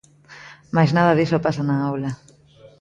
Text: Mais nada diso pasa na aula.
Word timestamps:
Mais 0.75 0.89
nada 0.97 1.17
diso 1.17 1.43
pasa 1.45 1.61
na 1.67 1.75
aula. 1.89 2.11